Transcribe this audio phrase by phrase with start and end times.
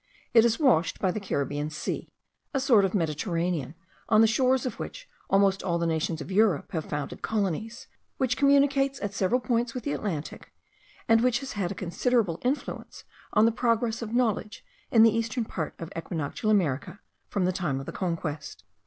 [0.33, 2.11] It is washed by the Caribbean Sea,
[2.55, 3.75] a sort of Mediterranean,
[4.09, 7.85] on the shores of which almost all the nations of Europe have founded colonies;
[8.17, 10.51] which communicates at several points with the Atlantic;
[11.07, 13.03] and which has had a considerable influence
[13.33, 16.99] on the progress of knowledge in the eastern part of equinoctial America,
[17.29, 18.63] from the time of the Conquest.